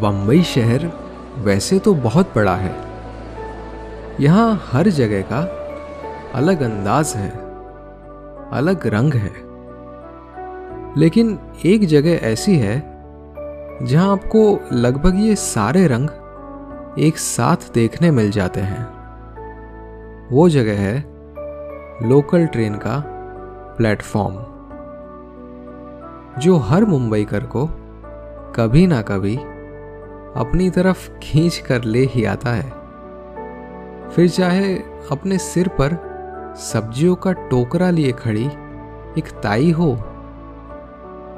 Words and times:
बम्बई 0.00 0.42
शहर 0.42 0.90
वैसे 1.38 1.78
तो 1.78 1.94
बहुत 1.94 2.32
बड़ा 2.36 2.54
है। 2.56 2.74
यहाँ 4.20 4.60
हर 4.64 4.88
जगह 4.88 5.22
का 5.22 5.40
अलग 6.34 6.62
अंदाज 6.62 7.12
है, 7.16 7.30
अलग 8.52 8.86
रंग 8.86 9.14
है। 9.14 9.32
लेकिन 10.98 11.38
एक 11.66 11.84
जगह 11.86 12.26
ऐसी 12.26 12.56
है 12.56 12.78
जहाँ 13.82 14.10
आपको 14.12 14.42
लगभग 14.72 15.20
ये 15.20 15.34
सारे 15.36 15.86
रंग 15.86 16.08
एक 16.98 17.18
साथ 17.18 17.72
देखने 17.74 18.10
मिल 18.10 18.30
जाते 18.30 18.60
हैं। 18.60 18.88
वो 20.32 20.48
जगह 20.48 20.80
है 20.80 20.96
लोकल 22.02 22.46
ट्रेन 22.46 22.74
का 22.76 23.02
प्लेटफॉर्म, 23.76 24.34
जो 26.40 26.56
हर 26.58 26.84
मुंबईकर 26.84 27.44
को 27.46 27.66
कभी 28.56 28.86
ना 28.86 29.00
कभी 29.02 29.38
अपनी 30.36 30.70
तरफ़ 30.70 31.10
खींच 31.18 31.56
कर 31.58 31.84
ले 31.84 32.04
ही 32.04 32.24
आता 32.24 32.50
है। 32.50 32.70
फिर 34.10 34.28
चाहे 34.28 34.74
अपने 35.10 35.38
सिर 35.38 35.68
पर 35.68 35.96
सब्जियों 36.56 37.14
का 37.16 37.32
टोकरा 37.32 37.90
लिए 37.90 38.12
खड़ी 38.12 38.44
एक 39.18 39.30
ताई 39.42 39.70
हो 39.70 39.92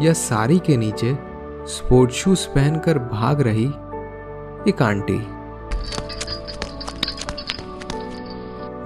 या 0.00 0.12
साड़ी 0.12 0.58
के 0.58 0.76
नीचे 0.76 1.18
स्पोर्ट 1.66 2.10
शूज़ 2.10 2.48
पहनकर 2.48 2.98
भाग 2.98 3.40
रही 3.40 3.66
एक 4.68 4.82
आंटी। 4.82 5.18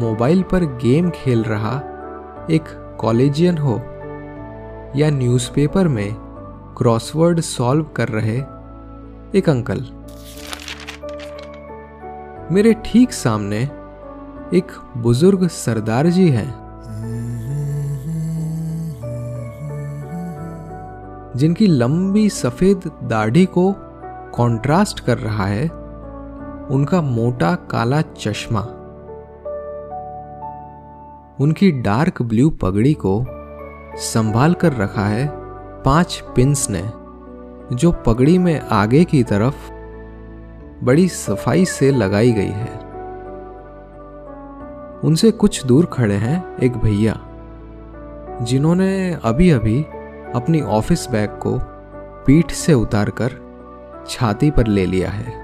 मोबाइल 0.00 0.42
पर 0.42 0.64
गेम 0.64 1.10
खेल 1.10 1.42
रहा 1.42 1.76
एक 2.50 2.64
कॉलेजियन 3.00 3.58
हो 3.58 3.76
या 4.96 5.10
न्यूज़पेपर 5.10 5.88
में 5.88 6.14
क्रॉसवर्ड 6.78 7.40
सॉल्व 7.40 7.84
कर 7.84 8.08
रहे 8.08 8.55
एक 9.34 9.48
अंकल। 9.48 9.80
मेरे 12.52 12.74
ठीक 12.84 13.12
सामने 13.12 13.58
एक 14.54 14.72
बुज़ुर्ग 14.96 15.46
सरदार 15.48 16.06
जी 16.06 16.28
हैं, 16.30 16.48
जिनकी 21.36 21.66
लंबी 21.66 22.28
सफ़ेद 22.30 22.90
दाढ़ी 23.04 23.44
को 23.48 23.72
कंट्रास्ट 24.34 25.00
कर 25.00 25.18
रहा 25.18 25.46
है, 25.46 25.64
उनका 26.70 27.00
मोटा 27.02 27.54
काला 27.70 28.00
चश्मा, 28.02 28.60
उनकी 31.40 31.70
डार्क 31.82 32.22
ब्लू 32.22 32.50
पगड़ी 32.62 32.94
को 32.96 33.24
संभाल 34.02 34.54
कर 34.54 34.72
रखा 34.72 35.06
है 35.06 35.28
पाँच 35.84 36.22
पिंस 36.36 36.66
ने। 36.70 36.82
जो 37.72 37.92
पगड़ी 38.06 38.38
में 38.38 38.60
आगे 38.60 39.04
की 39.04 39.22
तरफ़ 39.22 39.70
बड़ी 40.84 41.08
सफ़ाई 41.08 41.64
से 41.64 41.90
लगाई 41.90 42.32
गई 42.32 42.46
है। 42.46 42.74
उनसे 45.04 45.30
कुछ 45.30 45.64
दूर 45.66 45.86
खड़े 45.86 46.14
हैं 46.14 46.56
एक 46.56 46.76
भैया, 46.76 47.18
जिन्होंने 48.42 49.18
अभी 49.24 49.50
अभी 49.50 49.82
अपनी 50.34 50.60
ऑफ़िस 50.60 51.08
बैग 51.10 51.30
को 51.30 51.58
पीठ 52.26 52.50
से 52.50 52.74
उतारकर 52.74 53.34
छाती 54.08 54.50
पर 54.50 54.66
ले 54.66 54.86
लिया 54.86 55.10
है। 55.10 55.34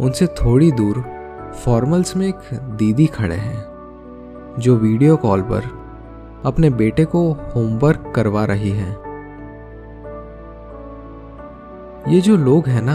उनसे 0.00 0.26
थोड़ी 0.26 0.72
दूर 0.72 1.04
फॉर्मल्स 1.64 2.16
में 2.16 2.26
एक 2.28 2.54
दीदी 2.54 3.06
खड़े 3.06 3.36
हैं, 3.36 3.64
जो 4.58 4.76
वीडियो 4.76 5.16
कॉल 5.16 5.42
पर 5.42 5.70
अपने 6.46 6.70
बेटे 6.70 7.04
को 7.04 7.30
होमवर्क 7.32 8.12
करवा 8.16 8.44
रही 8.44 8.70
है। 8.70 9.03
ये 12.08 12.20
जो 12.20 12.36
लोग 12.36 12.66
हैं 12.68 12.82
ना, 12.82 12.94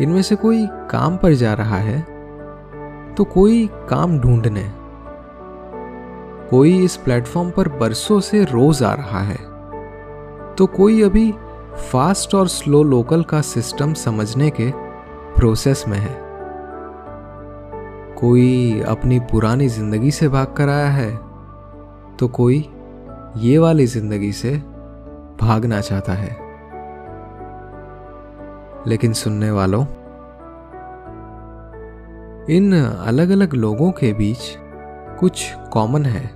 इनमें 0.00 0.22
से 0.22 0.36
कोई 0.36 0.66
काम 0.90 1.16
पर 1.16 1.34
जा 1.34 1.52
रहा 1.54 1.76
है 1.78 2.00
तो 3.14 3.24
कोई 3.24 3.66
काम 3.90 4.18
ढूँढने। 4.20 4.64
कोई 6.50 6.76
इस 6.84 6.96
प्लेटफॉर्म 6.96 7.50
पर 7.50 7.68
बरसों 7.70 8.18
से 8.20 8.44
रोज 8.44 8.82
आ 8.82 8.92
रहा 8.94 9.20
है। 9.20 9.36
तो 10.56 10.66
कोई 10.68 11.02
अभी 11.02 11.30
फास्ट 11.82 12.34
और 12.34 12.48
स्लो 12.48 12.82
लोकल 12.82 13.22
का 13.22 13.40
सिस्टम 13.42 13.92
समझने 13.94 14.50
के 14.50 14.70
प्रोसेस 15.36 15.84
में 15.88 15.98
है। 15.98 16.16
कोई 18.16 18.80
अपनी 18.88 19.18
पुरानी 19.30 19.68
ज़िंदगी 19.68 20.10
से 20.10 20.28
भाग 20.28 20.54
कर 20.56 20.68
आया 20.68 20.90
है 20.90 21.10
तो 22.16 22.28
कोई 22.30 22.58
ये 23.38 23.58
वाली 23.58 23.86
ज़िंदगी 23.86 24.32
से 24.32 24.56
भागना 25.40 25.80
चाहता 25.80 26.12
है। 26.12 26.41
लेकिन 28.86 29.12
सुनने 29.12 29.50
वालों, 29.50 29.84
इन 32.50 32.72
अलग 33.06 33.30
अलग 33.30 33.54
लोगों 33.54 33.90
के 33.92 34.12
बीच 34.12 34.58
कुछ 35.20 35.54
कॉमन 35.72 36.04
है। 36.04 36.30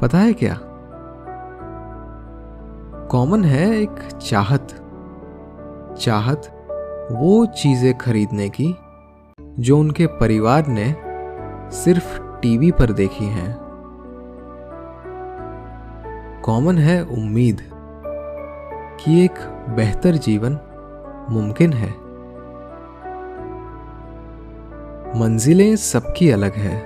पता 0.00 0.18
है 0.18 0.32
क्या? 0.32 0.58
कॉमन 3.10 3.44
है 3.44 3.70
एक 3.78 4.02
चाहत। 4.22 4.68
चाहत 5.98 6.52
वो 7.12 7.46
चीज़ें 7.46 7.98
खरीदने 7.98 8.48
की 8.48 8.76
जो 9.58 9.78
उनके 9.78 10.06
परिवार 10.06 10.66
ने 10.68 10.94
सिर्फ़ 11.70 12.20
टीवी 12.40 12.70
पर 12.70 12.92
देखी 12.92 13.24
हैं। 13.24 13.58
कॉमन 16.44 16.78
है 16.78 17.04
उम्मीद 17.04 17.60
कि 19.00 19.24
एक 19.24 19.34
बेहतर 19.68 20.10
जीवन 20.10 20.58
मुमकिन 21.30 21.72
है। 21.72 22.06
मंजिलें 25.20 25.76
सबकी 25.76 26.30
अलग 26.30 26.52
है, 26.52 26.76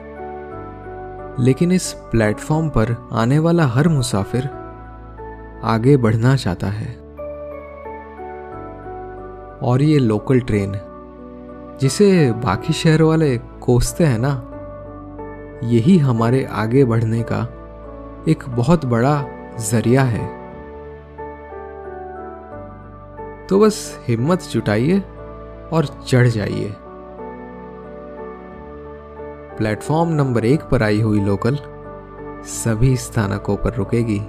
लेकिन 1.41 1.73
इस 1.73 1.93
प्लेटफॉर्म 1.93 2.69
पर 2.69 3.09
आने 3.13 3.39
वाला 3.39 3.67
हर 3.67 3.89
मुसाफिर 3.89 4.49
आगे 5.65 5.97
बढ़ना 5.97 6.37
चाहता 6.37 6.67
है। 6.67 6.87
और 9.63 9.83
ये 9.83 9.99
लोकल 9.99 10.41
ट्रेन 10.41 10.73
जिसे 11.81 12.33
बाकी 12.33 12.73
शहर 12.73 13.03
वाले 13.03 13.39
कोसते 13.39 14.05
हैं 14.05 14.19
ना, 14.19 14.47
यही 15.65 15.99
हमारे 15.99 16.45
आगे 16.45 16.85
बढ़ने 16.85 17.23
का 17.23 17.41
एक 18.29 18.45
बहुत 18.49 18.87
बड़ा 18.87 19.25
ज़रिया 19.61 20.03
है। 20.03 20.40
तो 23.51 23.59
बस 23.59 24.01
हिम्मत 24.09 24.43
जुटाइए 24.43 24.99
और 25.73 25.87
चढ़ 26.09 26.27
जाइए। 26.27 26.75
प्लेटफॉर्म 29.57 30.11
नंबर 30.11 30.45
एक 30.45 30.63
पर 30.63 30.83
आई 30.83 31.01
हुई 31.01 31.21
लोकल 31.21 31.59
सभी 32.45 32.97
स्थानकों 32.97 33.57
पर 33.57 33.75
रुकेगी। 33.75 34.21